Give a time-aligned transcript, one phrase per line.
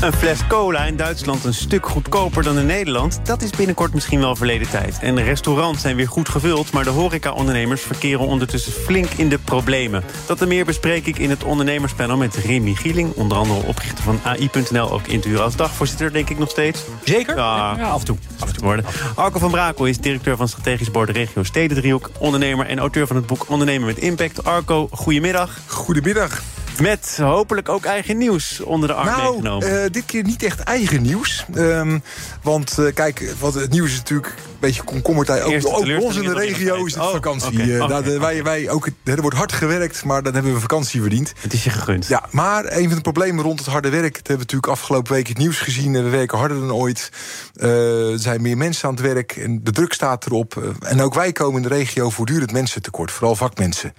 [0.00, 3.20] Een fles cola in Duitsland een stuk goedkoper dan in Nederland...
[3.22, 4.98] dat is binnenkort misschien wel verleden tijd.
[5.00, 6.72] En de restaurants zijn weer goed gevuld...
[6.72, 10.04] maar de horeca-ondernemers verkeren ondertussen flink in de problemen.
[10.26, 13.12] Dat en meer bespreek ik in het ondernemerspanel met Remy Gieling...
[13.14, 16.84] onder andere oprichter van AI.nl, ook in te als dagvoorzitter, denk ik nog steeds.
[17.04, 17.36] Zeker?
[17.36, 18.16] Ja, af en toe.
[18.38, 18.84] Af en toe worden.
[19.14, 22.10] Arco van Brakel is directeur van strategisch bord regio Stedendriehoek...
[22.18, 24.44] ondernemer en auteur van het boek Ondernemen met Impact.
[24.44, 25.58] Arco, goedemiddag.
[25.66, 26.42] Goedemiddag.
[26.80, 29.72] Met hopelijk ook eigen nieuws onder de arm nou, meegenomen.
[29.72, 31.46] Uh, dit keer niet echt eigen nieuws.
[31.54, 32.02] Um,
[32.42, 35.42] want uh, kijk, wat het nieuws is natuurlijk een beetje komkommertijd.
[35.42, 37.52] Ook, ook ons in de regio is het oh, vakantie.
[37.52, 38.02] Okay, uh, okay.
[38.02, 41.32] daar, wij, wij ook, er wordt hard gewerkt, maar dan hebben we vakantie verdiend.
[41.40, 42.06] Het is je gegund.
[42.06, 44.14] Ja, maar een van de problemen rond het harde werk...
[44.14, 45.92] dat hebben we natuurlijk afgelopen week het nieuws gezien.
[45.92, 47.10] We werken harder dan ooit.
[47.54, 49.36] er zijn meer mensen aan het werk.
[49.36, 50.74] En de druk staat erop.
[50.80, 53.10] en ook wij komen in de regio voortdurend mensen tekort.
[53.10, 53.94] Vooral vakmensen.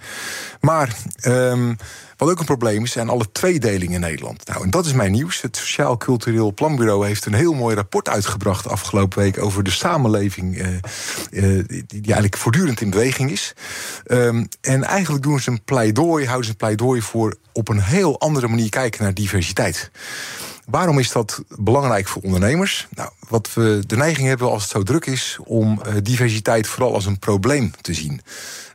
[0.60, 0.96] Maar...
[1.26, 1.76] Um,
[2.18, 4.46] wat ook een probleem is, zijn alle tweedelingen in Nederland.
[4.46, 5.40] Nou, en dat is mijn nieuws.
[5.40, 10.56] Het Sociaal Cultureel Planbureau heeft een heel mooi rapport uitgebracht afgelopen week over de samenleving,
[10.56, 10.66] uh,
[11.30, 13.54] uh, die, eigenlijk voortdurend in beweging is.
[14.06, 18.20] Um, en eigenlijk doen ze een pleidooi, houden ze een pleidooi voor op een heel
[18.20, 19.90] andere manier kijken naar diversiteit.
[20.70, 22.86] Waarom is dat belangrijk voor ondernemers?
[22.90, 26.94] Nou, wat we de neiging hebben als het zo druk is om uh, diversiteit vooral
[26.94, 28.20] als een probleem te zien.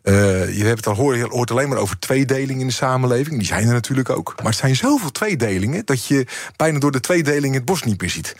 [0.04, 3.38] Uh, je hebt het al hoort, hoort alleen maar over tweedelingen in de samenleving.
[3.38, 4.34] Die zijn er natuurlijk ook.
[4.38, 8.10] Maar het zijn zoveel tweedelingen dat je bijna door de tweedeling het bos niet meer
[8.10, 8.36] ziet.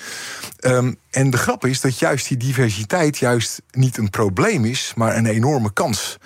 [0.62, 5.18] Um, en de grap is dat juist die diversiteit juist niet een probleem is, maar
[5.18, 6.18] een enorme kans.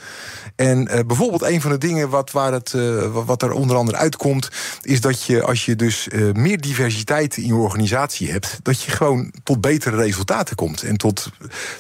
[0.56, 2.76] En uh, bijvoorbeeld een van de dingen wat, waar het,
[3.12, 4.50] wat er onder andere uitkomt,
[4.82, 9.34] is dat je als je dus meer diversiteit in je organisatie hebt, dat je gewoon
[9.44, 11.30] tot betere resultaten komt en tot,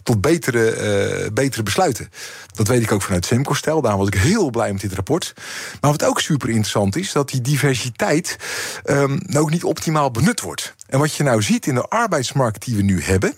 [0.03, 2.09] tot betere, betere besluiten.
[2.53, 3.81] Dat weet ik ook vanuit Semco-stel.
[3.81, 5.33] Daarom was ik heel blij met dit rapport.
[5.81, 8.37] Maar wat ook super interessant is, dat die diversiteit
[8.85, 10.75] um, ook niet optimaal benut wordt.
[10.87, 13.35] En wat je nou ziet in de arbeidsmarkt die we nu hebben,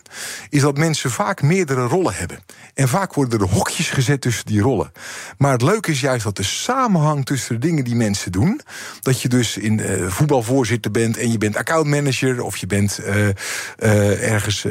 [0.50, 2.40] is dat mensen vaak meerdere rollen hebben.
[2.74, 4.92] En vaak worden er hokjes gezet tussen die rollen.
[5.38, 8.62] Maar het leuke is juist dat de samenhang tussen de dingen die mensen doen,
[9.02, 13.28] dat je dus in uh, voetbalvoorzitter bent en je bent accountmanager of je bent uh,
[13.28, 14.66] uh, ergens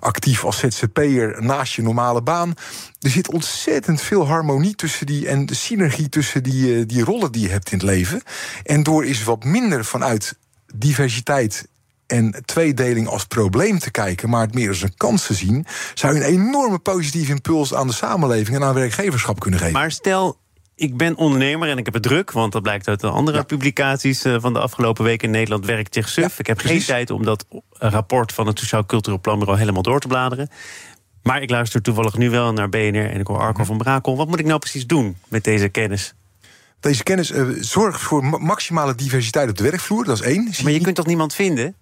[0.00, 2.54] actief als ZZP'er naast je normale baan.
[3.00, 7.42] Er zit ontzettend veel harmonie tussen die en de synergie tussen die, die rollen die
[7.42, 8.22] je hebt in het leven.
[8.64, 10.36] En door is wat minder vanuit
[10.74, 11.66] diversiteit
[12.08, 16.16] en tweedeling als probleem te kijken, maar het meer als een kans te zien, zou
[16.16, 19.74] een enorme positieve impuls aan de samenleving en aan werkgeverschap kunnen geven.
[19.74, 20.38] Maar stel,
[20.74, 23.42] ik ben ondernemer en ik heb het druk, want dat blijkt uit de andere ja.
[23.42, 26.32] publicaties eh, van de afgelopen weken in Nederland werkt zich suf.
[26.32, 26.84] Ja, ik heb precies.
[26.84, 30.48] geen tijd om dat rapport van het Sociaal Cultureel Planbureau helemaal door te bladeren.
[31.22, 34.16] Maar ik luister toevallig nu wel naar BNR en ik hoor Arco van Brakel.
[34.16, 36.14] Wat moet ik nou precies doen met deze kennis?
[36.80, 40.50] Deze kennis uh, zorgt voor maximale diversiteit op de werkvloer, dat is één.
[40.62, 41.74] maar je kunt toch niemand vinden?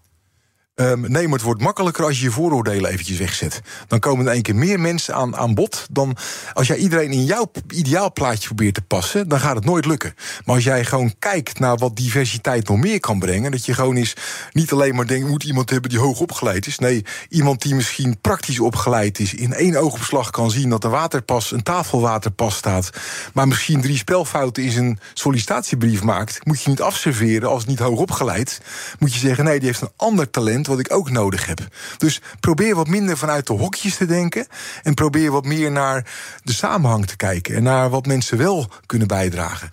[0.80, 3.60] Um, nee, maar het wordt makkelijker als je je vooroordelen eventjes wegzet.
[3.86, 5.86] Dan komen er één keer meer mensen aan, aan bod.
[5.90, 6.16] Dan
[6.52, 10.14] als jij iedereen in jouw ideaalplaatje probeert te passen, dan gaat het nooit lukken.
[10.44, 13.96] Maar als jij gewoon kijkt naar wat diversiteit nog meer kan brengen, dat je gewoon
[13.96, 14.16] is
[14.52, 16.78] niet alleen maar denkt, moet iemand hebben die hoog opgeleid is.
[16.78, 21.52] Nee, iemand die misschien praktisch opgeleid is, in één oogopslag kan zien dat een waterpas,
[21.52, 22.90] een tafelwaterpas staat,
[23.32, 27.98] maar misschien drie spelfouten in zijn sollicitatiebrief maakt, moet je niet afserveren als niet hoog
[27.98, 28.60] opgeleid.
[28.98, 31.60] Moet je zeggen, nee, die heeft een ander talent wat ik ook nodig heb.
[31.96, 34.46] Dus probeer wat minder vanuit de hokjes te denken.
[34.82, 36.06] En probeer wat meer naar
[36.42, 37.54] de samenhang te kijken.
[37.54, 39.72] En naar wat mensen wel kunnen bijdragen.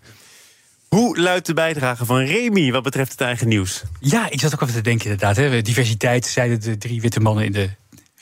[0.90, 3.84] Hoe luidt de bijdrage van Remy wat betreft het eigen nieuws?
[4.00, 5.36] Ja, ik zat ook even te denken inderdaad.
[5.36, 5.62] Hè.
[5.62, 7.70] Diversiteit, zeiden de drie witte mannen in de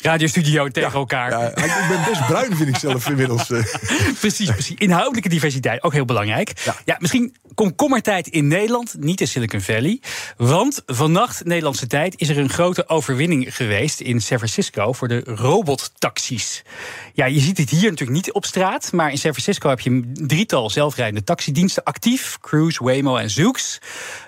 [0.01, 1.29] radiostudio tegen elkaar.
[1.31, 3.49] Ja, ik ben best bruin, vind ik zelf inmiddels.
[3.49, 3.63] Eh.
[4.19, 4.75] precies, precies.
[4.77, 6.61] Inhoudelijke diversiteit, ook heel belangrijk.
[6.63, 10.01] Ja, ja misschien komkommertijd in Nederland, niet in Silicon Valley.
[10.37, 15.21] Want vannacht, Nederlandse tijd, is er een grote overwinning geweest in San Francisco voor de
[15.25, 16.63] robottaxis.
[17.13, 19.89] Ja, je ziet het hier natuurlijk niet op straat, maar in San Francisco heb je
[19.89, 23.79] een drietal zelfrijdende taxidiensten actief: Cruise, Waymo en Zoox.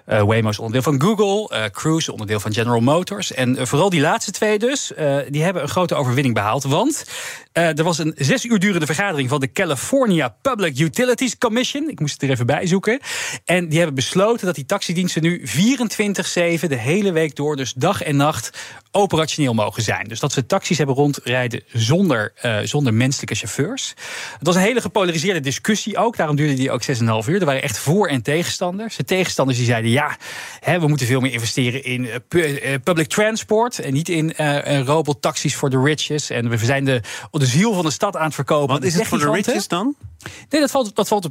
[0.07, 3.33] Uh, Waymo is onderdeel van Google, uh, Cruise onderdeel van General Motors.
[3.33, 4.91] En uh, vooral die laatste twee dus,
[5.29, 6.63] die hebben een grote overwinning behaald.
[6.63, 7.05] Want
[7.51, 11.89] er was een zes uur durende vergadering van de California Public Utilities Commission.
[11.89, 12.99] Ik moest het er even bij zoeken.
[13.45, 15.51] En die hebben besloten dat die taxidiensten nu 24-7
[16.67, 18.57] de hele week door, dus dag en nacht,
[18.91, 20.07] operationeel mogen zijn.
[20.07, 22.33] Dus dat ze taxis hebben rondrijden zonder,
[22.63, 23.93] zonder menselijke chauffeurs.
[24.37, 26.17] Het was een hele gepolariseerde discussie ook.
[26.17, 27.39] Daarom duurde die ook 6,5 uur.
[27.39, 28.95] Er waren echt voor- en tegenstanders.
[28.95, 30.17] De tegenstanders die zeiden ja,
[30.59, 32.09] hè, we moeten veel meer investeren in
[32.83, 34.33] public transport en niet in
[34.85, 36.29] robottaxis voor de riches.
[36.29, 37.01] En we zijn de,
[37.31, 38.75] de ziel van de stad aan het verkopen.
[38.75, 39.95] Wat is het voor de riches dan?
[40.49, 41.29] Nee, dat valt, dat valt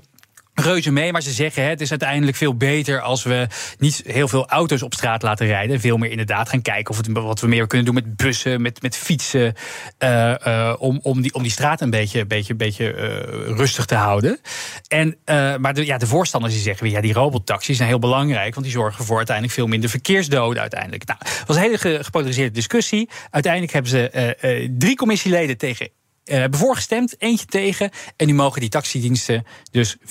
[0.55, 1.13] reuze mee.
[1.13, 3.47] Maar ze zeggen, het is uiteindelijk veel beter als we
[3.79, 5.81] niet heel veel auto's op straat laten rijden.
[5.81, 8.83] Veel meer inderdaad gaan kijken of het, wat we meer kunnen doen met bussen, met,
[8.83, 9.55] met fietsen.
[9.99, 13.95] Uh, uh, om, om, die, om die straat een beetje, beetje, beetje uh, rustig te
[13.95, 14.41] houden.
[14.89, 15.17] En,
[15.61, 18.55] maar de, ja, de voorstanders die zeggen, ja, die robottaxis zijn heel belangrijk.
[18.55, 21.07] Want die zorgen voor uiteindelijk veel minder verkeersdoden uiteindelijk.
[21.07, 23.09] Nou, het was een hele gepolariseerde discussie.
[23.31, 25.89] Uiteindelijk hebben ze drie commissieleden tegen
[26.25, 27.91] uh, hebben voorgestemd, eentje tegen.
[28.17, 30.03] En nu mogen die taxidiensten dus 24-7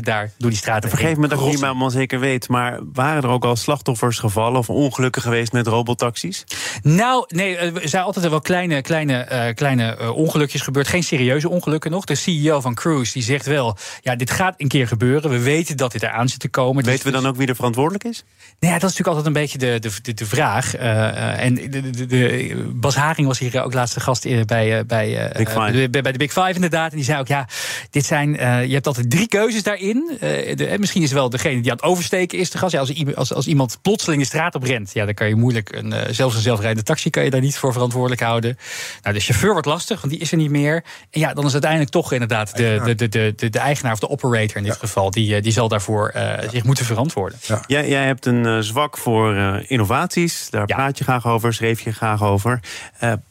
[0.00, 3.28] daar door die straten Vergeef me dat ik niet helemaal zeker weet, maar waren er
[3.28, 6.44] ook al slachtoffers gevallen of ongelukken geweest met robotaxis?
[6.82, 10.88] Nou, nee, er zijn altijd wel kleine, kleine, uh, kleine uh, ongelukjes gebeurd.
[10.88, 12.04] Geen serieuze ongelukken nog.
[12.04, 15.30] De CEO van Cruise die zegt wel: ja, dit gaat een keer gebeuren.
[15.30, 16.84] We weten dat dit eraan zit te komen.
[16.84, 18.24] Weten we dan ook wie er verantwoordelijk is?
[18.60, 20.74] Nou ja, dat is natuurlijk altijd een beetje de, de, de, de vraag.
[20.74, 24.86] en de, de, de, Bas Haring was hier ook laatste gast bij.
[24.86, 26.90] bij Big uh, bij, bij, de Big Five inderdaad.
[26.90, 27.48] En die zei ook, ja,
[27.90, 30.16] dit zijn, uh, je hebt altijd drie keuzes daarin.
[30.20, 32.72] De, misschien is wel degene die aan het oversteken is de gas.
[32.72, 35.72] Ja, als, als, als iemand plotseling de straat op rent, ja, dan kan je moeilijk,
[35.72, 38.58] een, zelfs een zelfrijdende taxi kan je daar niet voor verantwoordelijk houden.
[39.02, 40.84] Nou, de chauffeur wordt lastig, want die is er niet meer.
[41.10, 43.98] En ja, dan is uiteindelijk toch inderdaad de, de, de, de, de, de eigenaar of
[43.98, 46.14] de operator in dit geval, die, die zal daarvoor
[46.50, 47.38] zich moeten verantwoorden.
[47.42, 47.62] Ja.
[47.66, 52.22] Jij, jij hebt een zwak voor innovaties, daar praat je graag over, schreef je graag
[52.22, 52.60] over.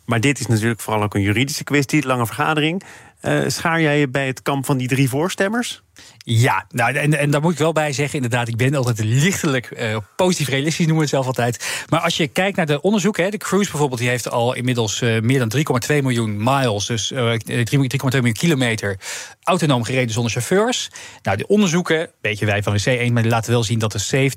[0.05, 2.83] Maar dit is natuurlijk vooral ook een juridische kwestie lange vergadering.
[3.25, 5.81] Uh, schaar jij je bij het kamp van die drie voorstemmers?
[6.17, 9.71] Ja, nou, en, en daar moet ik wel bij zeggen, inderdaad, ik ben altijd lichtelijk
[9.71, 11.83] uh, positief realistisch, noemen we het zelf altijd.
[11.89, 15.21] Maar als je kijkt naar de onderzoeken, de Cruise bijvoorbeeld, die heeft al inmiddels uh,
[15.21, 15.53] meer dan
[15.91, 18.99] 3,2 miljoen miles, dus uh, 3,2 miljoen kilometer,
[19.43, 20.89] autonoom gereden zonder chauffeurs.
[21.21, 24.31] Nou, de onderzoeken, weten wij van de C1, maar die laten wel zien dat er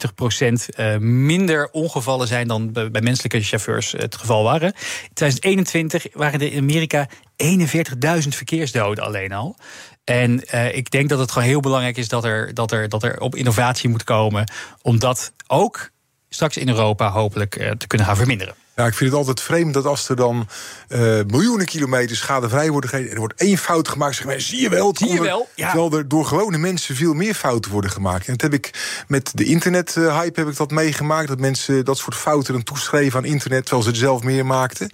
[0.98, 4.68] 70% minder ongevallen zijn dan bij menselijke chauffeurs het geval waren.
[4.68, 7.08] In 2021 waren er in Amerika
[7.44, 9.56] 41.000 verkeersdoden alleen al.
[10.04, 13.02] En uh, ik denk dat het gewoon heel belangrijk is dat er, dat, er, dat
[13.02, 14.50] er op innovatie moet komen.
[14.82, 15.90] Om dat ook
[16.28, 18.54] straks in Europa hopelijk uh, te kunnen gaan verminderen.
[18.76, 20.48] Ja, ik vind het altijd vreemd dat als er dan
[20.88, 23.12] uh, miljoenen kilometers schadevrij worden gegeven...
[23.12, 24.94] er wordt één fout gemaakt, zeg maar, zie je wel...
[24.96, 25.70] Zie je wel, ja.
[25.70, 28.26] Terwijl er door gewone mensen veel meer fouten worden gemaakt.
[28.26, 28.70] En dat heb ik
[29.08, 31.28] met de internet-hype heb ik dat meegemaakt...
[31.28, 33.62] dat mensen dat soort fouten dan toeschreven aan internet...
[33.62, 34.90] terwijl ze er zelf meer maakten.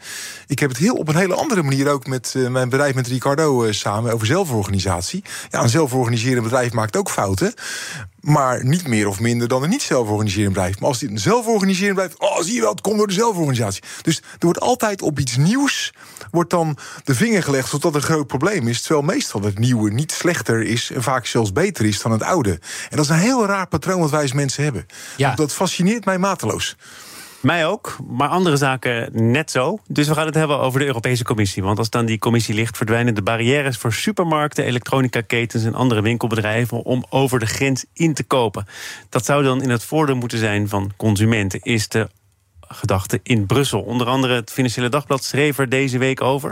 [0.46, 2.94] Ik heb het heel op een hele andere manier ook met uh, mijn bedrijf...
[2.94, 5.24] met Ricardo uh, samen over zelforganisatie.
[5.50, 7.54] Ja, een zelforganiserend bedrijf maakt ook fouten.
[8.22, 10.80] Maar niet meer of minder dan een niet zelforganiserend bedrijf.
[10.80, 12.14] Maar als dit een zelforganiserend bedrijf...
[12.18, 13.82] oh, zie je wel, het komt door de zelforganisatie.
[14.02, 15.92] Dus er wordt altijd op iets nieuws...
[16.30, 18.82] wordt dan de vinger gelegd tot dat een groot probleem is.
[18.82, 20.90] Terwijl meestal het nieuwe niet slechter is...
[20.90, 22.50] en vaak zelfs beter is dan het oude.
[22.90, 24.86] En dat is een heel raar patroon wat wij als mensen hebben.
[25.16, 25.34] Ja.
[25.34, 26.76] Dat fascineert mij mateloos.
[27.42, 29.78] Mij ook, maar andere zaken net zo.
[29.88, 31.62] Dus we gaan het hebben over de Europese Commissie.
[31.62, 36.82] Want als dan die commissie ligt, verdwijnen de barrières voor supermarkten, elektronica-ketens en andere winkelbedrijven
[36.82, 38.66] om over de grens in te kopen.
[39.08, 41.60] Dat zou dan in het voordeel moeten zijn van consumenten.
[41.62, 42.08] Is de
[42.60, 43.80] gedachte in Brussel.
[43.80, 46.50] Onder andere het Financiële Dagblad schreef er deze week over.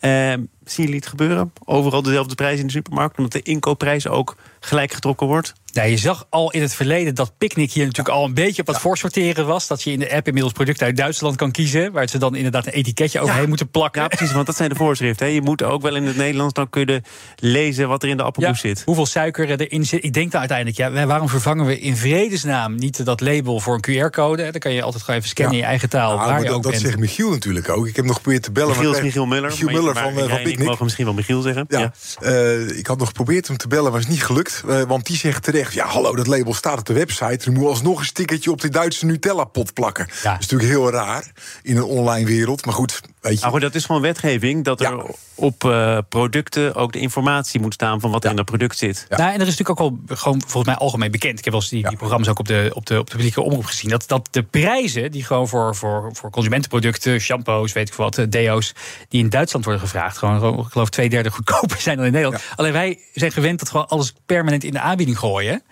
[0.00, 0.32] Uh,
[0.64, 1.52] zien jullie het gebeuren?
[1.64, 5.52] Overal dezelfde prijs in de supermarkt, omdat de inkoopprijs ook gelijk getrokken wordt?
[5.74, 8.66] Ja, je zag al in het verleden dat Picnic hier natuurlijk al een beetje op
[8.66, 8.82] het ja.
[8.82, 9.66] voorsorteren was.
[9.66, 11.92] Dat je in de app inmiddels producten uit Duitsland kan kiezen.
[11.92, 14.02] Waar ze dan inderdaad een etiketje overheen moeten plakken.
[14.02, 15.26] Ja, precies, want dat zijn de voorschriften.
[15.26, 15.32] Hè.
[15.32, 17.04] Je moet ook wel in het Nederlands dan kunnen
[17.36, 18.82] lezen wat er in de appelmoes zit.
[18.84, 20.04] Hoeveel suiker erin zit.
[20.04, 24.04] Ik denk dan uiteindelijk, ja, waarom vervangen we in vredesnaam niet dat label voor een
[24.04, 24.42] QR-code?
[24.50, 26.16] Dan kan je altijd gewoon even scannen in je eigen taal.
[26.16, 26.84] waar je dat, ook dat bent.
[26.84, 27.86] zegt Michiel natuurlijk ook.
[27.86, 28.68] Ik heb nog geprobeerd te bellen.
[28.68, 29.50] Michiel is Michiel Muller.
[29.50, 30.58] Michiel Muller van, maar, van Picnic.
[30.58, 31.64] Ik mogen misschien wel Michiel zeggen.
[31.68, 31.92] Ja, ja.
[32.22, 34.62] Uh, ik had nog geprobeerd hem te bellen, maar is niet gelukt.
[34.66, 37.46] Uh, want die zegt terecht, ja hallo, dat label staat op de website.
[37.46, 40.06] Er moet alsnog een stickertje op die Duitse Nutella-pot plakken.
[40.22, 40.32] Ja.
[40.32, 42.64] Dat is natuurlijk heel raar in een online wereld.
[42.64, 43.46] Maar goed, weet je.
[43.46, 44.64] Nou, dat is gewoon wetgeving.
[44.64, 45.04] Dat er ja.
[45.34, 49.06] op uh, producten ook de informatie moet staan van wat er in dat product zit.
[49.08, 49.16] Ja.
[49.16, 51.38] Nou, en er is natuurlijk ook wel gewoon volgens mij algemeen bekend.
[51.38, 53.42] Ik heb wel eens die, die programma's ook op de, op de, op de publieke
[53.42, 53.90] omroep gezien.
[53.90, 58.72] Dat, dat de prijzen die gewoon voor, voor, voor consumentenproducten, shampoos, weet ik wat, deo's,
[59.08, 62.42] die in Duitsland worden gevraagd, gewoon, ik geloof twee derde goedkoper zijn dan in Nederland.
[62.56, 65.62] Alleen wij zijn gewend dat gewoon alles permanent in de aanbieding gooien.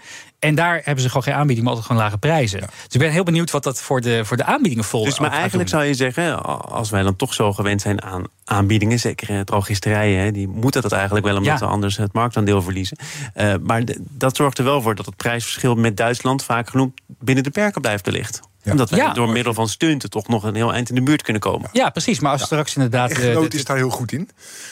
[0.40, 2.61] En daar hebben ze gewoon geen aanbieding, maar altijd gewoon lage prijzen.
[2.61, 2.66] Ja.
[2.66, 5.09] Dus ik ben heel benieuwd wat dat voor de, voor de aanbiedingen volgt.
[5.09, 8.99] Dus maar eigenlijk zou je zeggen, als wij dan toch zo gewend zijn aan aanbiedingen,
[8.99, 11.66] zeker drogisterijen, die moeten dat eigenlijk wel, omdat ja.
[11.66, 12.97] we anders het marktaandeel verliezen.
[13.37, 17.44] Uh, maar dat zorgt er wel voor dat het prijsverschil met Duitsland, vaak genoemd, binnen
[17.44, 18.40] de perken blijft te licht.
[18.64, 21.43] Omdat wij door middel van stunten toch nog een heel eind in de buurt kunnen
[21.43, 21.69] komen.
[21.73, 22.21] Ja, precies.
[22.21, 23.11] Maar als straks inderdaad...
[23.11, 24.31] Echtgenoot is daar heel goed in.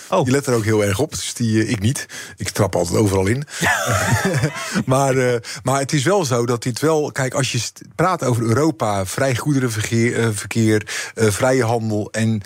[0.08, 0.24] Oh.
[0.24, 1.10] Die let er ook heel erg op.
[1.10, 2.06] Dus die, ik niet.
[2.36, 3.44] Ik trap altijd overal in.
[4.84, 7.12] maar, maar het is wel zo dat dit wel...
[7.12, 7.60] Kijk, als je
[7.94, 10.82] praat over Europa, vrij goederenverkeer, verkeer,
[11.14, 12.10] vrije handel...
[12.10, 12.42] en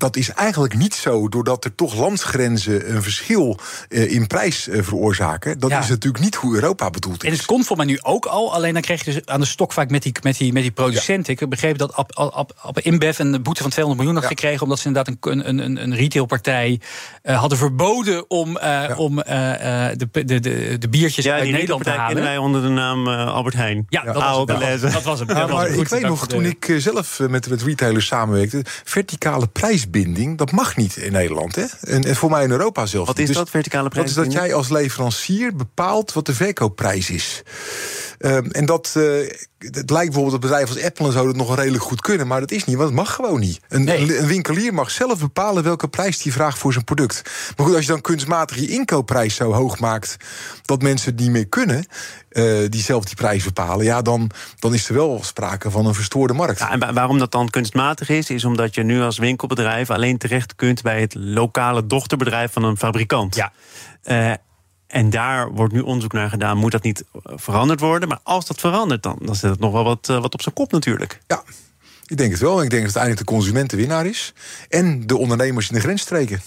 [0.00, 4.82] dat is eigenlijk niet zo, doordat er toch landsgrenzen een verschil uh, in prijs uh,
[4.82, 5.58] veroorzaken.
[5.58, 7.30] Dat is natuurlijk niet hoe Europa bedoeld is.
[7.30, 9.46] En het komt voor mij nu ook al, alleen dan krijg je dus aan de
[9.46, 11.32] stok vaak met die, met die, met die producenten.
[11.32, 14.62] Ik heb begrepen dat Ab, Ab, Ab, InBev een boete van 200 miljoen had gekregen,
[14.62, 16.80] omdat ze inderdaad een, een, een retailpartij
[17.22, 18.58] uh, hadden verboden om,
[18.96, 22.06] om de, de, de, de biertjes uit Nederland te halen.
[22.06, 23.86] kennen wij onder de naam Albert Heijn.
[23.88, 28.06] Ja, dat, was, dat, dat was ik weet nog, toen ik zelf met, met retailers
[28.06, 31.54] samenwerkte, verticale prijs prijsbinding, dat mag niet in Nederland.
[31.54, 31.64] Hè?
[31.80, 33.06] En, en voor mij in Europa zelfs.
[33.06, 34.34] Wat is dus dat, verticale prijsbinding?
[34.34, 37.42] Dat is dat jij als leverancier bepaalt wat de verkoopprijs is.
[38.22, 41.56] Um, en dat, uh, het lijkt bijvoorbeeld dat bedrijven als Apple en zo dat nog
[41.56, 43.60] redelijk goed kunnen, maar dat is niet, want het mag gewoon niet.
[43.68, 47.22] Een, een, winkelier mag zelf bepalen welke prijs hij vraagt voor zijn product.
[47.56, 50.16] Maar goed, als je dan kunstmatig je inkoopprijs zo hoog maakt
[50.64, 51.86] dat mensen het niet meer kunnen,
[52.30, 55.94] uh, die zelf die prijs bepalen, ja, dan, dan is er wel sprake van een
[55.94, 56.58] verstoorde markt.
[56.58, 60.54] Ja, en waarom dat dan kunstmatig is, is omdat je nu als winkelbedrijf alleen terecht
[60.54, 63.34] kunt bij het lokale dochterbedrijf van een fabrikant.
[63.34, 63.52] Ja.
[64.04, 64.32] Uh,
[64.90, 66.56] en daar wordt nu onderzoek naar gedaan.
[66.56, 68.08] Moet dat niet eh, veranderd worden?
[68.08, 70.54] Maar als dat verandert, dan, dan zet het nog wel wat, uh, wat op zijn
[70.54, 71.20] kop natuurlijk.
[71.26, 71.42] Ja,
[72.06, 72.62] ik denk het wel.
[72.62, 74.34] Ik denk dat uiteindelijk de consument de winnaar is.
[74.68, 76.40] En de ondernemers in de grensstreken.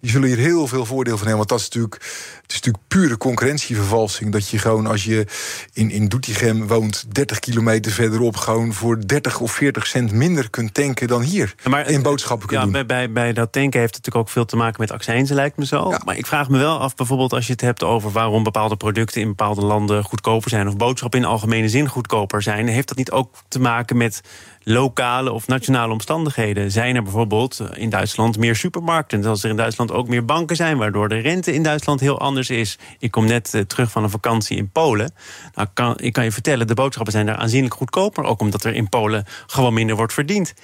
[0.00, 1.36] Die zullen hier heel veel voordeel van hebben.
[1.36, 1.94] Want dat is natuurlijk,
[2.42, 4.32] het is natuurlijk pure concurrentievervalsing.
[4.32, 5.26] Dat je gewoon als je
[5.72, 10.74] in, in Doetinchem woont, 30 kilometer verderop, gewoon voor 30 of 40 cent minder kunt
[10.74, 11.54] tanken dan hier.
[11.68, 12.72] maar, in boodschappen kunt ja, doen.
[12.72, 15.56] Bij, bij, bij dat tanken heeft het natuurlijk ook veel te maken met accijnzen, lijkt
[15.56, 15.94] me zo.
[16.04, 19.20] Maar ik vraag me wel af, bijvoorbeeld als je het hebt over waarom bepaalde producten
[19.20, 22.68] in bepaalde landen goedkoper zijn, of boodschappen in algemene zin goedkoper zijn.
[22.68, 24.20] Heeft dat niet ook te maken met
[24.62, 26.70] lokale of nationale omstandigheden.
[26.70, 29.24] Zijn er bijvoorbeeld eh, in Duitsland meer supermarkten?
[29.24, 32.50] Als er in Duitsland ook meer banken zijn, waardoor de rente in Duitsland heel anders
[32.50, 32.78] is.
[32.98, 35.12] Ik kom net eh, terug van een vakantie in Polen.
[35.54, 38.24] Nou, kan, ik kan je vertellen, de boodschappen zijn daar aanzienlijk goedkoper.
[38.24, 40.54] Ook omdat er in Polen gewoon minder wordt verdiend.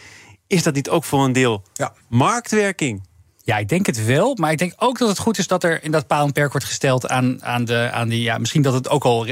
[0.47, 1.93] Is dat niet ook voor een deel ja.
[2.09, 3.03] marktwerking?
[3.47, 4.37] Ja, ik denk het wel.
[4.41, 6.51] Maar ik denk ook dat het goed is dat er in dat paal en perk
[6.53, 8.23] wordt gesteld aan, aan, de, aan die.
[8.23, 9.27] Ja, misschien dat het ook al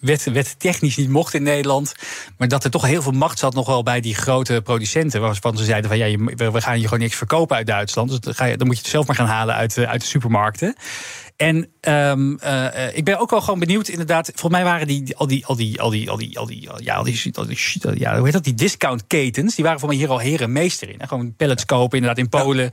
[0.00, 1.94] wet, technisch niet mocht in Nederland.
[2.36, 5.20] Maar dat er toch heel veel macht zat nog wel bij die grote producenten.
[5.20, 6.16] Waarvan ze zeiden van ja,
[6.50, 8.10] we gaan je gewoon niks verkopen uit Duitsland.
[8.10, 10.06] Dus dan, ga je, dan moet je het zelf maar gaan halen uit, uit de
[10.06, 10.76] supermarkten.
[11.40, 14.26] En um, uh, ik ben ook wel gewoon benieuwd, inderdaad.
[14.26, 16.94] Volgens mij waren die, al die, al die, al die, al die, al die, ja,
[16.94, 17.58] al die, al die,
[17.94, 20.94] ja, hoe heet dat, die discountketens, die waren voor mij hier al heren meester in.
[20.98, 21.06] Hè?
[21.06, 22.70] Gewoon pellets kopen, inderdaad in Polen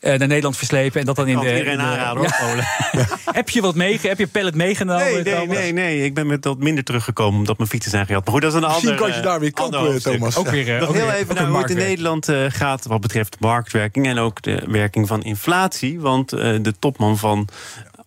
[0.00, 0.12] ja.
[0.12, 1.46] uh, naar Nederland verslepen en dat dan in de.
[1.46, 2.36] Iedereen aanraden, ja.
[2.40, 2.64] Polen.
[3.40, 5.04] heb je wat mee, heb je pellet meegenomen?
[5.04, 8.24] Nee, nee, nee, nee, ik ben met wat minder teruggekomen omdat mijn fietsen zijn gehad.
[8.24, 8.82] Maar goed, dat is een ander.
[8.82, 10.36] Misschien kan je daar weer kopen, Thomas.
[10.36, 10.80] Ook weer.
[10.80, 14.42] Nog heel even naar hoe het in Nederland uh, gaat wat betreft marktwerking en ook
[14.42, 16.00] de werking van inflatie.
[16.00, 17.48] Want de topman van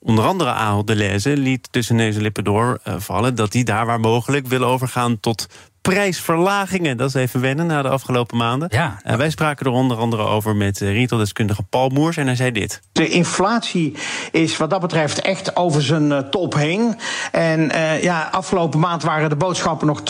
[0.04, 3.86] onder andere Ahold Deleuze liet tussen neus en lippen door uh, vallen dat hij daar
[3.86, 5.48] waar mogelijk wil overgaan tot
[5.82, 6.98] prijsverlagingen.
[6.98, 8.68] Dat is even wennen na de afgelopen maanden.
[8.72, 12.36] Ja, En wij spraken er onder andere over met uh, retaildeskundige Paul Moers en hij
[12.36, 12.82] zei dit.
[12.92, 13.96] De inflatie
[14.32, 16.96] is wat dat betreft echt over zijn uh, top heen.
[17.32, 20.02] En ja, afgelopen maand waren de boodschappen nog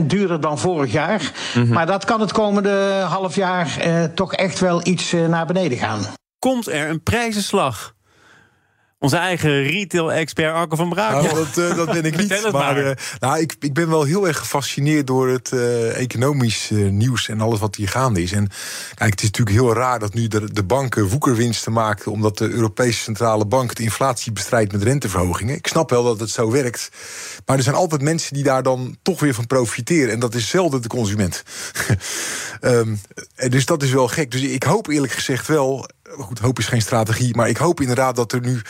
[0.00, 1.32] 12% duurder dan vorig jaar.
[1.54, 1.72] Mm -hmm.
[1.72, 3.68] Maar dat kan het komende half jaar
[4.14, 6.00] toch echt wel iets naar beneden gaan.
[6.38, 7.96] Komt er een prijzenslag?
[9.00, 11.22] Onze eigen retail-expert Arco van Braak.
[11.22, 12.42] Nou, dat, uh, dat, ben ik niet.
[12.42, 12.84] maar, maar.
[12.84, 17.40] Uh, nou, ik, ik ben wel heel erg gefascineerd door het uh, economisch nieuws en
[17.40, 18.32] alles wat hier gaande is.
[18.32, 18.48] En
[18.94, 22.12] kijk, het is natuurlijk heel raar dat nu de, de banken woekerwinsten maken.
[22.12, 25.56] omdat de Europese Centrale Bank de inflatie bestrijdt met renteverhogingen.
[25.56, 26.90] Ik snap wel dat het zo werkt.
[27.46, 30.12] Maar er zijn altijd mensen die daar dan toch weer van profiteren.
[30.12, 31.42] En dat is zelden de consument.
[32.60, 33.00] um,
[33.48, 34.30] dus dat is wel gek.
[34.30, 37.36] Dus ik hoop eerlijk gezegd wel goed, hoop is geen strategie.
[37.36, 38.60] Maar ik hoop inderdaad dat er nu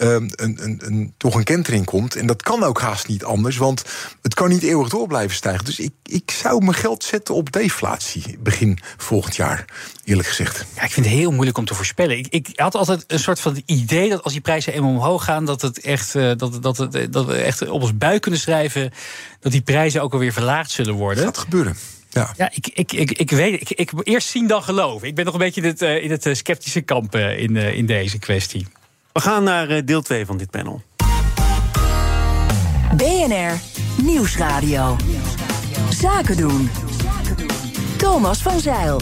[0.00, 2.16] um, een, een, een, toch een kentering komt.
[2.16, 3.56] En dat kan ook haast niet anders.
[3.56, 3.84] Want
[4.22, 5.64] het kan niet eeuwig door blijven stijgen.
[5.64, 9.64] Dus ik, ik zou mijn geld zetten op deflatie begin volgend jaar.
[10.04, 10.64] Eerlijk gezegd.
[10.74, 12.18] Ja, ik vind het heel moeilijk om te voorspellen.
[12.18, 15.44] Ik, ik had altijd een soort van idee dat als die prijzen eenmaal omhoog gaan,
[15.44, 18.92] dat, het echt, uh, dat, dat, het, dat we echt op ons buik kunnen schrijven.
[19.40, 21.24] dat die prijzen ook alweer verlaagd zullen worden.
[21.24, 21.76] Dat gaat gebeuren.
[22.12, 25.08] Ja, ja ik, ik, ik, ik weet ik, ik eerst zien dan geloven.
[25.08, 27.86] Ik ben nog een beetje in het, uh, in het sceptische kamp uh, in, in
[27.86, 28.66] deze kwestie.
[29.12, 30.82] We gaan naar deel 2 van dit panel.
[32.96, 33.60] BNR
[34.02, 34.96] Nieuwsradio.
[35.90, 36.70] Zaken doen.
[37.96, 39.00] Thomas van Zeil.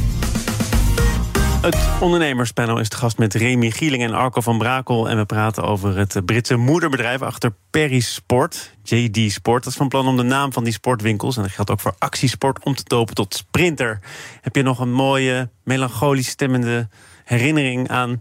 [1.60, 5.08] Het ondernemerspanel is te gast met Remy Gieling en Arco van Brakel.
[5.08, 8.76] En we praten over het Britse moederbedrijf achter Perry Sport.
[8.82, 9.62] JD Sport.
[9.62, 11.36] Dat is van plan om de naam van die sportwinkels...
[11.36, 13.98] en dat geldt ook voor actiesport, om te dopen tot Sprinter.
[14.40, 16.88] Heb je nog een mooie, melancholisch stemmende
[17.24, 18.20] herinnering aan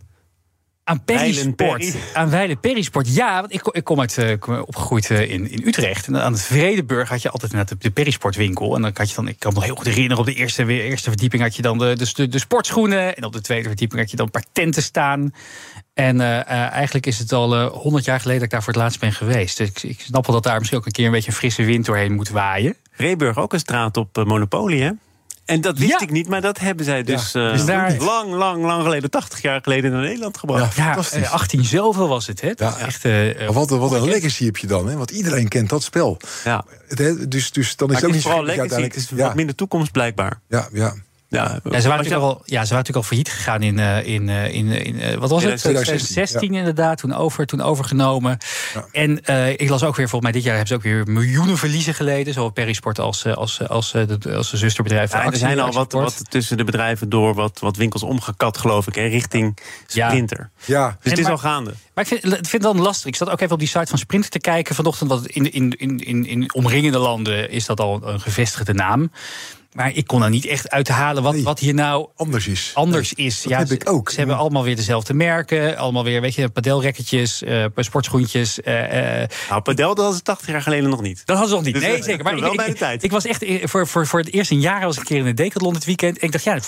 [0.89, 1.96] aan Perisport.
[2.13, 3.15] Aan Weilen Perisport.
[3.15, 6.08] Ja, want ik, ik kom uit, uh, opgegroeid uh, in, in Utrecht.
[6.08, 8.75] En aan het Vredeburg had je altijd net de, de Perisportwinkel.
[8.75, 10.65] En dan had je dan, ik kan me nog heel goed herinneren, op de eerste,
[10.65, 13.15] eerste verdieping had je dan de, de, de sportschoenen.
[13.15, 15.34] En op de tweede verdieping had je dan een paar tenten staan.
[15.93, 19.00] En uh, eigenlijk is het al honderd jaar geleden dat ik daar voor het laatst
[19.00, 19.58] ben geweest.
[19.58, 21.63] Dus ik, ik snap wel dat daar misschien ook een keer een beetje een frisse
[21.63, 22.75] wind doorheen moet waaien.
[22.91, 24.91] Reburg ook een straat op Monopolie, hè?
[25.50, 27.51] En dat wist ik niet, maar dat hebben zij dus, ja.
[27.51, 27.98] dus daar...
[27.98, 30.75] lang, lang, lang geleden, 80 jaar geleden naar Nederland gebracht.
[30.75, 32.41] Ja, ja 18 zoveel was het.
[32.41, 32.51] Hè?
[32.56, 32.77] Ja.
[32.77, 34.98] Echt, uh, wat, wat een legacy heb je dan, hè?
[34.98, 36.18] want iedereen kent dat spel.
[36.44, 36.65] Ja.
[37.27, 40.41] Dus, dus dan is het ook niet vooral legacy, het is wat minder toekomst blijkbaar.
[40.48, 40.94] Ja, ja.
[41.31, 44.05] Ja, ja, ze, waren natuurlijk al, ja, ze waren natuurlijk al failliet gegaan in, uh,
[44.07, 45.59] in, uh, in, in wat was het?
[45.59, 48.38] 2016 inderdaad, toen, over, toen overgenomen.
[48.74, 48.86] Ja.
[48.91, 51.57] En uh, ik las ook weer, volgens mij dit jaar hebben ze ook weer miljoenen
[51.57, 52.33] verliezen geleden.
[52.33, 55.12] Zowel Perisport als, als, als, de, als de zusterbedrijf.
[55.12, 58.88] Ja, er zijn al wat, wat tussen de bedrijven door wat, wat winkels omgekat, geloof
[58.88, 59.57] ik, hè, richting
[59.88, 60.50] Sprinter.
[60.65, 60.88] Ja.
[60.88, 61.74] Dus en het is maar, al gaande.
[61.93, 63.05] Maar ik vind, ik vind het dan lastig.
[63.05, 65.09] Ik zat ook even op die site van Sprinter te kijken vanochtend.
[65.09, 69.12] Want in, in, in, in, in omringende landen is dat al een gevestigde naam.
[69.73, 72.71] Maar ik kon er niet echt uithalen wat, wat hier nou anders is.
[72.73, 73.41] Anders is.
[73.41, 74.09] Dat ja, heb ik ook.
[74.09, 75.77] Ze hebben allemaal weer dezelfde merken.
[75.77, 78.59] Allemaal weer, weet je, padelrekketjes, uh, sportschoentjes.
[78.59, 78.73] Uh,
[79.49, 81.21] nou, padel, dat hadden ze 80 jaar geleden nog niet.
[81.25, 81.73] Dat hadden ze nog niet.
[81.73, 82.23] Dus, nee, zeker.
[82.23, 83.03] Maar wel ik, bij de tijd.
[83.03, 85.25] Ik was echt, voor, voor, voor het eerst in jaren was ik een keer in
[85.25, 86.17] de Decathlon dit weekend.
[86.17, 86.59] En ik dacht, ja,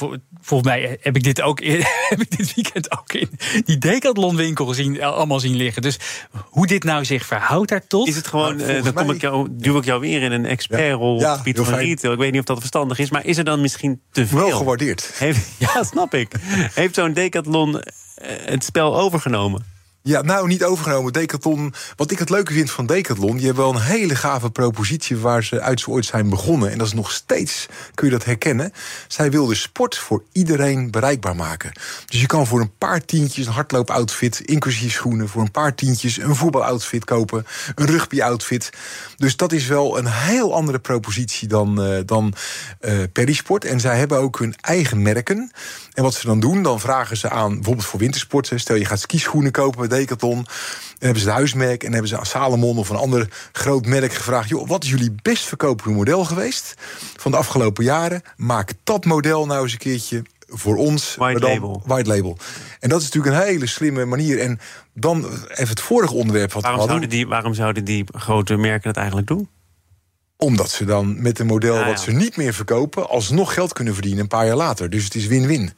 [0.41, 1.59] volgens mij heb ik dit ook
[2.09, 3.29] heb ik dit weekend ook in
[3.65, 5.81] die Decathlon winkel gezien, allemaal zien liggen.
[5.81, 5.99] Dus
[6.39, 8.07] hoe dit nou zich verhoudt daar tot.
[8.07, 11.19] Is het gewoon, nou, dan kom ik jou, duw ik jou weer in een expertrol
[11.19, 12.13] ja, ja, van retail.
[12.13, 13.09] Ik weet niet of dat verstandig is.
[13.11, 14.37] Maar is er dan misschien te veel?
[14.37, 15.11] Wel gewaardeerd.
[15.13, 16.31] Heeft, ja, snap ik.
[16.73, 19.65] Heeft zo'n decathlon eh, het spel overgenomen?
[20.03, 21.13] Ja, nou niet overgenomen.
[21.13, 23.35] Decathlon, wat ik het leuke vind van Decathlon...
[23.37, 26.71] die hebben wel een hele gave propositie waar ze uit ooit zijn begonnen.
[26.71, 28.73] En dat is nog steeds, kun je dat herkennen.
[29.07, 31.71] Zij wilden sport voor iedereen bereikbaar maken.
[32.05, 34.39] Dus je kan voor een paar tientjes een hardloopoutfit...
[34.39, 37.45] inclusief schoenen, voor een paar tientjes een voetbaloutfit kopen...
[37.75, 38.69] een rugbyoutfit.
[39.17, 42.33] Dus dat is wel een heel andere propositie dan, uh, dan
[42.81, 43.65] uh, Perisport.
[43.65, 45.51] En zij hebben ook hun eigen merken...
[45.91, 48.51] En wat ze dan doen, dan vragen ze aan, bijvoorbeeld voor wintersport...
[48.55, 50.37] stel je gaat skischoenen kopen Decathlon...
[50.37, 50.45] en
[50.99, 54.49] hebben ze het huismerk en hebben ze aan Salomon of een ander groot merk gevraagd...
[54.49, 56.73] joh, wat is jullie best verkopende model geweest
[57.17, 58.21] van de afgelopen jaren?
[58.35, 61.15] Maak dat model nou eens een keertje voor ons.
[61.15, 61.81] White label.
[61.85, 62.37] White label.
[62.79, 64.39] En dat is natuurlijk een hele slimme manier.
[64.39, 64.59] En
[64.93, 68.87] dan even het vorige onderwerp wat waarom we zouden die, Waarom zouden die grote merken
[68.87, 69.49] het eigenlijk doen?
[70.37, 73.09] Omdat ze dan met een model wat ze niet meer verkopen...
[73.09, 74.89] alsnog geld kunnen verdienen een paar jaar later.
[74.89, 75.73] Dus het is win-win.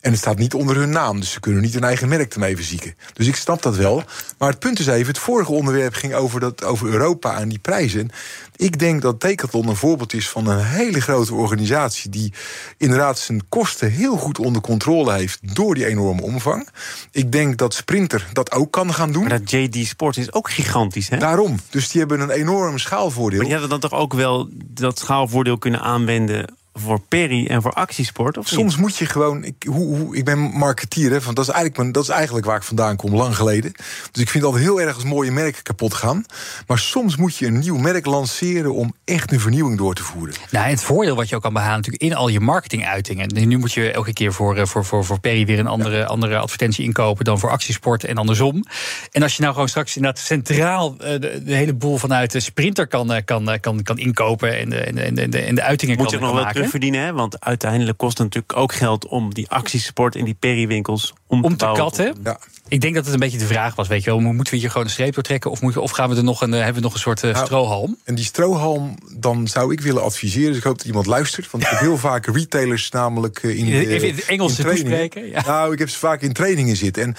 [0.00, 2.56] En het staat niet onder hun naam, dus ze kunnen niet hun eigen merk ermee
[2.56, 2.94] verzieken.
[3.12, 4.02] Dus ik snap dat wel.
[4.38, 7.58] Maar het punt is even, het vorige onderwerp ging over, dat, over Europa en die
[7.58, 8.10] prijzen.
[8.56, 12.10] Ik denk dat Decathlon een voorbeeld is van een hele grote organisatie...
[12.10, 12.32] die
[12.76, 15.54] inderdaad zijn kosten heel goed onder controle heeft...
[15.54, 16.68] door die enorme omvang.
[17.10, 19.22] Ik denk dat Sprinter dat ook kan gaan doen.
[19.22, 21.16] Maar dat JD Sports is ook gigantisch, hè?
[21.16, 21.56] Daarom.
[21.70, 23.38] Dus die hebben een enorm schaalvoordeel.
[23.38, 27.72] Maar die hadden dan toch ook wel dat schaalvoordeel kunnen aanwenden voor Perry en voor
[27.72, 28.38] actiesport?
[28.38, 29.44] Of Soms moet je gewoon.
[29.44, 32.46] Ik, hoe, hoe, ik ben marketeer, hè, van, dat, is eigenlijk mijn, dat is eigenlijk
[32.46, 33.72] waar ik vandaan kom, lang geleden.
[34.12, 36.24] Dus ik vind het altijd heel erg als mooie merken kapot gaan.
[36.66, 40.34] Maar soms moet je een nieuw merk lanceren om echt een vernieuwing door te voeren.
[40.50, 43.48] Nou, het voordeel wat je ook kan behalen, natuurlijk in al je marketinguitingen.
[43.48, 46.38] Nu moet je elke keer voor, eh, voor, voor, voor Perry weer een andere, andere
[46.38, 48.64] advertentie inkopen dan voor actiesport en andersom.
[49.10, 52.40] En als je nou gewoon straks inderdaad centraal eh, de, de hele boel vanuit de
[52.40, 55.62] sprinter kan, eh, kan, kan, kan inkopen en de, en de, en de, en de
[55.62, 57.00] uitingen moet kan, je nog wel maken verdienen.
[57.00, 57.12] Hè?
[57.12, 61.56] Want uiteindelijk kost het natuurlijk ook geld om die actiesport in die periwinkels om, om
[61.56, 62.14] te, katten.
[62.24, 62.38] Ja.
[62.70, 64.70] Ik denk dat het een beetje de vraag was, weet je wel, moeten we hier
[64.70, 66.80] gewoon een streep door trekken of, of gaan we er nog een, eh, hebben we
[66.80, 67.96] nog een soort uh, strohalm?
[68.04, 71.64] En die strohalm, dan zou ik willen adviseren, dus ik hoop dat iemand luistert, want
[71.64, 75.10] ik heb heel vaak retailers namelijk eh, in, Even in het Engels in.
[75.30, 75.42] Ja.
[75.46, 77.16] Nou, ik heb ze vaak in trainingen zitten en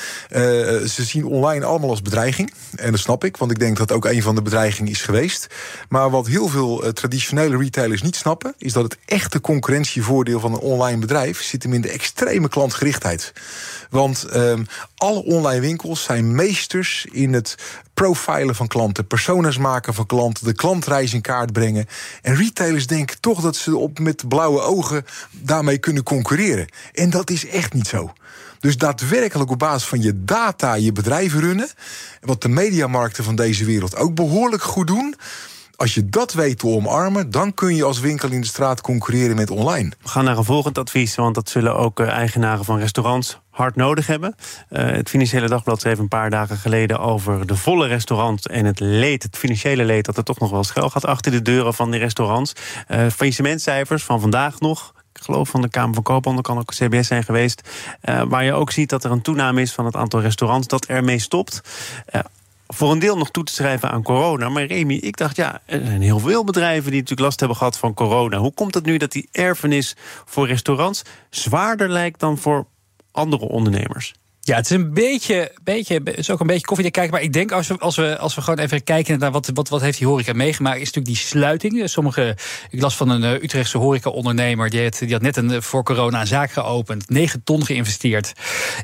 [0.90, 2.54] ze zien online allemaal als bedreiging.
[2.76, 5.48] En dat snap ik, want ik denk dat ook een van de bedreigingen is geweest.
[5.90, 10.60] Maar wat heel veel traditionele retailers niet snappen, is dat het echte concurrentievoordeel van een
[10.60, 13.34] online bedrijf zit hem in de extreme klantgerichtheid.
[13.90, 17.56] Want um, alle online winkels zijn meesters in het
[17.94, 21.86] profilen van klanten, personas maken van klanten, de klantreis in kaart brengen.
[22.22, 26.68] En retailers denken toch dat ze op met blauwe ogen daarmee kunnen concurreren.
[26.94, 28.14] En dat is echt niet zo.
[28.60, 31.70] Dus daadwerkelijk op basis van je data je bedrijf runnen.
[32.22, 35.16] Wat de mediamarkten van deze wereld ook behoorlijk goed doen
[35.82, 39.36] Als je dat weet te omarmen, dan kun je als winkel in de straat concurreren
[39.36, 39.92] met online.
[40.02, 43.76] We gaan naar een volgend advies, want dat zullen ook eh, eigenaren van restaurants hard
[43.76, 44.36] nodig hebben.
[44.70, 48.80] Uh, het Financiële Dagblad schreef een paar dagen geleden over de volle restaurants en het
[48.80, 51.92] leed, het financiële leed dat er toch nog wel schuil gaat achter de deuren van
[51.92, 52.54] die restaurants.
[52.88, 57.08] Uh, faillissementcijfers van vandaag nog ik geloof van de Kamer van Koophandel, kan ook CBS
[57.08, 57.70] zijn geweest.
[58.28, 61.20] Waar je ook ziet dat er een toename is van het aantal restaurants dat ermee
[61.20, 61.62] stopt.
[62.74, 64.50] Voor een deel nog toe te schrijven aan corona.
[64.50, 67.78] Maar Remy, ik dacht, ja, er zijn heel veel bedrijven die natuurlijk last hebben gehad
[67.78, 68.38] van corona.
[68.38, 72.66] Hoe komt het nu dat die erfenis voor restaurants zwaarder lijkt dan voor
[73.12, 74.14] andere ondernemers?
[74.44, 77.14] Ja, het is een beetje, beetje het is ook een beetje koffie te kijken.
[77.14, 79.70] Maar ik denk als we, als we, als we gewoon even kijken naar wat, wat,
[79.70, 81.90] wat heeft die horeca meegemaakt, is natuurlijk die sluiting.
[81.90, 82.38] Sommige,
[82.70, 86.20] ik las van een uh, Utrechtse horeca-ondernemer, die, die had net een, eh, voor corona
[86.20, 88.34] een zaak geopend, 9 ton geïnvesteerd.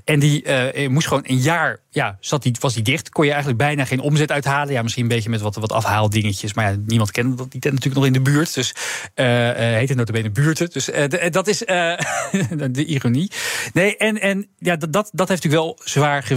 [0.03, 3.09] En die uh, moest gewoon een jaar, ja, zat die, was die dicht.
[3.09, 4.73] Kon je eigenlijk bijna geen omzet uithalen.
[4.73, 6.53] Ja, misschien een beetje met wat, wat afhaaldingetjes.
[6.53, 7.51] Maar ja, niemand kende dat.
[7.51, 8.53] Die natuurlijk nog in de buurt.
[8.53, 8.73] Dus
[9.15, 10.69] uh, heet het notabene buurten.
[10.69, 10.89] Dus
[11.29, 11.57] dat is
[12.77, 13.31] de ironie.
[13.73, 16.27] Nee, en, en ja, dat, dat, dat heeft wel zwaar,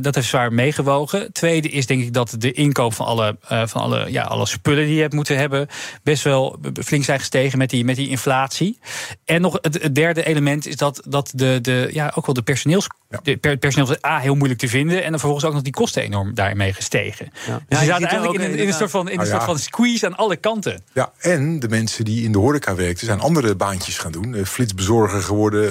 [0.00, 1.32] dat heeft zwaar meegewogen.
[1.32, 4.84] Tweede is denk ik dat de inkoop van alle, uh, van alle, ja, alle spullen
[4.84, 5.68] die je hebt moeten hebben,
[6.02, 8.78] best wel flink zijn gestegen met die, met die inflatie.
[9.24, 12.42] En nog het, het derde element is dat, dat de, de, ja, ook wel de
[12.42, 12.86] personeels.
[13.22, 14.96] De per, personeel is A heel moeilijk te vinden.
[14.96, 17.32] En dan vervolgens ook nog die kosten enorm daarmee gestegen.
[17.46, 17.62] Ja.
[17.68, 20.16] Dus je zaten eigenlijk in, in, een soort van, in een soort van squeeze aan
[20.16, 20.82] alle kanten.
[20.92, 24.34] Ja, en de mensen die in de horeca werkten, zijn andere baantjes gaan doen.
[24.34, 25.70] Uh, flitsbezorger geworden.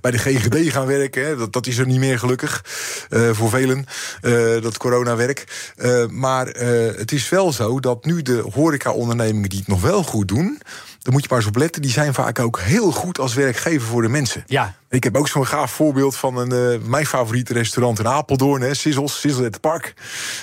[0.00, 1.26] Bij de GGD gaan werken.
[1.26, 1.36] Hè.
[1.36, 2.64] Dat, dat is er niet meer gelukkig.
[3.10, 3.86] Uh, voor velen,
[4.22, 5.72] uh, dat coronawerk.
[5.76, 10.28] Uh, maar het is wel zo dat nu de horeca-ondernemingen die het nog wel goed
[10.28, 10.58] doen...
[11.06, 13.88] dan moet je maar eens op letten, die zijn vaak ook heel goed als werkgever
[13.88, 14.44] voor de mensen.
[14.46, 14.74] Ja.
[14.88, 19.20] Ik heb ook zo'n gaaf voorbeeld van een, mijn favoriete restaurant in Apeldoorn, hè, Sizzles,
[19.20, 19.94] Sizzle at the Park.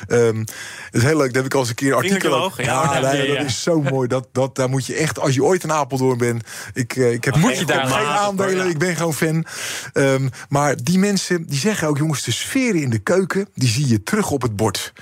[0.07, 0.47] Um, het
[0.91, 2.63] is heel leuk, daar heb ik al eens een keer een artikel over.
[2.63, 4.07] Ja, ja, nee, dat is zo mooi.
[4.07, 7.35] Dat, dat, daar moet je echt, als je ooit in Apeldoorn bent, ik, ik heb,
[7.35, 9.45] moet je daar geen aandelen, ik ben gewoon fan.
[9.93, 13.87] Um, maar die mensen, die zeggen ook, jongens, de sfeer in de keuken, die zie
[13.87, 14.93] je terug op het bord.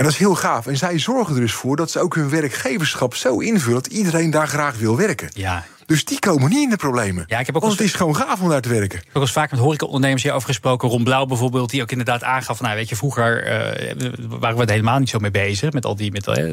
[0.00, 0.66] En dat is heel gaaf.
[0.66, 4.30] En zij zorgen er dus voor dat ze ook hun werkgeverschap zo invullen dat iedereen
[4.30, 5.28] daar graag wil werken.
[5.32, 5.64] Ja.
[5.90, 7.24] Dus die komen niet in de problemen.
[7.26, 8.98] Ja, ik heb ook Want het is gewoon gaaf om daar te werken.
[8.98, 10.88] Ik heb ook eens vaak met horecaondernemers hierover gesproken.
[10.88, 12.60] Ron Blauw bijvoorbeeld, die ook inderdaad aangaf...
[12.60, 15.72] nou weet je, vroeger uh, waren we er helemaal niet zo mee bezig.
[15.72, 16.44] Met al die, met, uh, die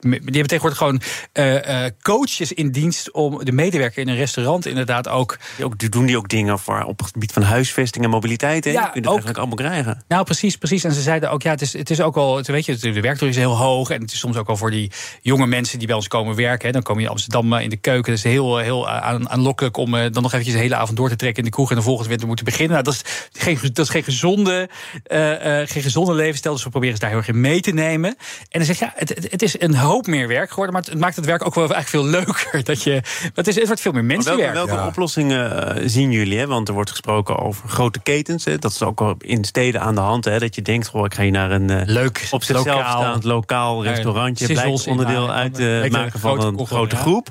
[0.00, 1.00] hebben tegenwoordig gewoon
[1.32, 3.12] uh, coaches in dienst...
[3.12, 5.38] om de medewerker in een restaurant inderdaad ook...
[5.62, 8.64] ook doen die ook dingen voor, op het gebied van huisvesting en mobiliteit?
[8.64, 8.70] Hè?
[8.70, 10.04] Ja, je dat eigenlijk allemaal krijgen.
[10.08, 10.84] Nou, precies, precies.
[10.84, 12.42] En ze zeiden ook, ja, het is, het is ook al...
[12.42, 13.90] Weet je, de werkdruk is heel hoog.
[13.90, 16.66] En het is soms ook al voor die jonge mensen die bij ons komen werken.
[16.66, 18.12] Hè, dan kom je in Amsterdam in de keuken.
[18.12, 21.08] Dat is heel heel aan, aanlokkelijk om uh, dan nog eventjes de hele avond door
[21.08, 22.72] te trekken in de kroeg en de volgende weer te moeten beginnen.
[22.72, 23.02] Nou, dat, is
[23.32, 24.68] geen, dat is geen gezonde,
[25.12, 26.54] uh, uh, geen gezonde levensstijl.
[26.54, 28.10] Dus we proberen ze daar heel erg in mee te nemen.
[28.10, 28.16] En
[28.50, 31.16] dan zeg je, ja, het, het, is een hoop meer werk geworden, maar het maakt
[31.16, 32.64] het werk ook wel eigenlijk veel leuker.
[32.64, 33.02] Dat je,
[33.34, 34.52] het, is, het wordt veel meer mensenwerk.
[34.52, 34.88] Welke, welke ja.
[34.88, 36.38] oplossingen zien jullie?
[36.38, 36.46] Hè?
[36.46, 38.44] Want er wordt gesproken over grote ketens.
[38.44, 38.58] Hè?
[38.58, 40.24] Dat is ook al in steden aan de hand.
[40.24, 40.38] Hè?
[40.38, 43.84] Dat je denkt, goh, ik ga hier naar een leuk op zichzelf lokaal, staand lokaal
[43.84, 44.46] restaurantje.
[44.46, 47.30] Blijkt onderdeel uit te maken van een grote groep.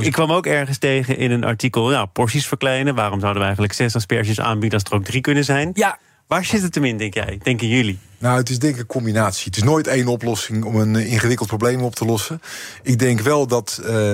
[0.00, 2.94] Ik kwam ook ergens tegen in een artikel, ja, porties verkleinen.
[2.94, 5.70] Waarom zouden we eigenlijk zes asperges aanbieden als er ook drie kunnen zijn?
[5.74, 5.98] Ja.
[6.26, 7.38] Waar zit het hem in, denk jij?
[7.42, 7.98] Denken jullie?
[8.18, 9.44] Nou, het is denk ik een combinatie.
[9.44, 12.40] Het is nooit één oplossing om een ingewikkeld probleem op te lossen.
[12.82, 14.12] Ik denk wel dat uh,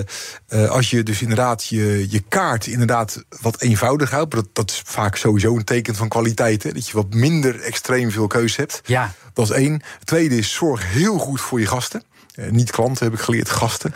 [0.48, 4.34] uh, als je dus inderdaad je, je kaart inderdaad wat eenvoudig houdt...
[4.34, 6.62] Dat, dat is vaak sowieso een teken van kwaliteit.
[6.62, 8.80] Hè, dat je wat minder extreem veel keus hebt.
[8.84, 9.12] Ja.
[9.32, 9.72] Dat is één.
[9.72, 12.02] Het tweede is zorg heel goed voor je gasten.
[12.34, 13.92] Uh, niet klanten, heb ik geleerd, gasten.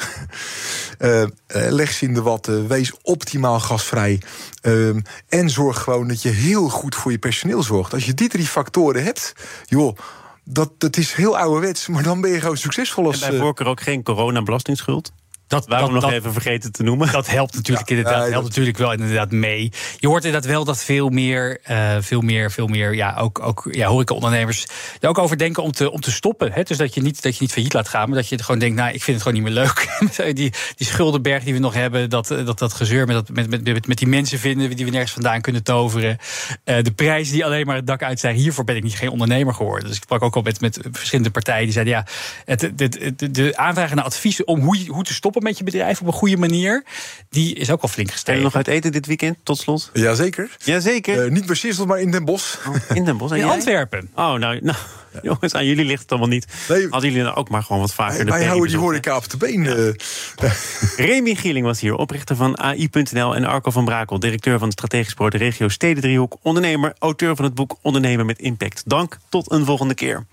[0.99, 1.25] uh,
[1.79, 4.23] leg ze in de watten, wees optimaal gasvrij.
[4.61, 7.93] Ehm, en zorg gewoon dat je heel goed voor je personeel zorgt.
[7.93, 9.33] Als je die drie factoren hebt,
[9.65, 9.97] joh,
[10.45, 13.23] dat, dat is heel ouderwets, maar dan ben je gewoon succesvol als...
[13.23, 15.13] En bij voorkeur ook geen coronabelastingsschuld?
[15.47, 17.13] Dat, Waarom dat, nog dat, even vergeten te noemen?
[17.13, 18.45] Dat helpt natuurlijk, ja, inderdaad, helpt dat...
[18.45, 19.73] natuurlijk wel inderdaad mee.
[19.99, 23.69] Je hoort inderdaad wel dat veel meer, uh, veel meer, veel meer ja, ook, ook
[23.71, 24.67] ja, horecaondernemers
[25.01, 26.53] er ook over denken om te, om te stoppen.
[26.53, 26.63] Hè?
[26.63, 28.77] Dus dat je, niet, dat je niet failliet laat gaan, maar dat je gewoon denkt,
[28.77, 29.99] nou, ik vind het gewoon niet meer leuk.
[30.37, 33.65] die, die schuldenberg die we nog hebben, dat, dat, dat gezeur met, dat, met, met,
[33.65, 36.19] met, met die mensen vinden die we nergens vandaan kunnen toveren.
[36.65, 39.11] Uh, de prijzen die alleen maar het dak uit zijn, hiervoor ben ik niet geen
[39.11, 39.89] ondernemer geworden.
[39.89, 42.07] Dus ik sprak ook al met, met verschillende partijen die zeiden, ja,
[42.45, 46.01] het, het, het, de aanvragen naar adviezen om hoe, hoe te stoppen met je bedrijf
[46.01, 46.85] op een goede manier,
[47.29, 48.39] die is ook al flink gestegen.
[48.39, 49.91] En nog uit eten dit weekend, tot slot?
[49.93, 50.57] Jazeker.
[50.65, 51.25] Jazeker.
[51.25, 52.67] Uh, niet bij Sissel, maar in Den Bosch.
[52.67, 53.33] Oh, in Den Bosch.
[53.33, 53.49] in jij?
[53.49, 54.11] Antwerpen.
[54.15, 54.77] Oh, nou, nou
[55.13, 55.21] ja.
[55.23, 56.47] jongens, aan jullie ligt het allemaal niet.
[56.69, 59.17] Nee, Hadden jullie nou ook maar gewoon wat vaker wij, de Wij houden die horeca
[59.17, 59.63] op de been.
[59.63, 59.77] Ja.
[59.77, 60.53] Uh.
[60.97, 63.35] Remy Gieling was hier, oprichter van AI.nl...
[63.35, 66.37] en Arco van Brakel, directeur van de strategisch Sport regio Stedendriehoek...
[66.43, 68.83] ondernemer, auteur van het boek Ondernemen met Impact.
[68.87, 70.27] Dank, tot een volgende keer.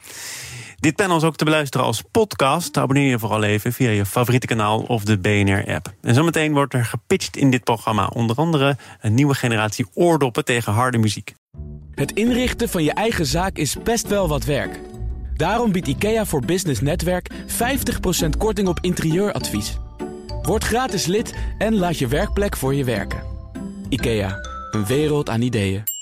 [0.83, 2.77] Dit panel is ook te beluisteren als podcast.
[2.77, 5.93] Abonneer je vooral even via je favoriete kanaal of de BNR-app.
[6.01, 8.07] En zometeen wordt er gepitcht in dit programma.
[8.07, 11.33] Onder andere een nieuwe generatie oordoppen tegen harde muziek.
[11.95, 14.79] Het inrichten van je eigen zaak is best wel wat werk.
[15.35, 17.35] Daarom biedt IKEA voor Business Netwerk 50%
[18.37, 19.77] korting op interieuradvies.
[20.41, 23.23] Word gratis lid en laat je werkplek voor je werken.
[23.89, 24.37] IKEA,
[24.71, 25.92] een wereld aan ideeën.